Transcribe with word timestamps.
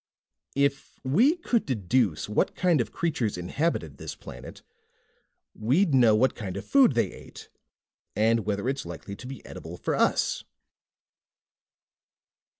"If 0.55 0.99
we 1.03 1.35
could 1.37 1.63
deduce 1.63 2.27
what 2.27 2.55
kind 2.55 2.81
of 2.81 2.91
creatures 2.91 3.37
inhabited 3.37 3.97
this 3.97 4.15
planet, 4.15 4.63
we'd 5.53 5.93
know 5.93 6.15
what 6.15 6.33
kind 6.33 6.57
of 6.57 6.65
food 6.65 6.93
they 6.95 7.11
ate, 7.11 7.49
and 8.15 8.39
whether 8.43 8.67
it's 8.67 8.83
likely 8.83 9.15
to 9.15 9.27
be 9.27 9.45
edible 9.45 9.77
for 9.77 9.93
us." 9.93 10.43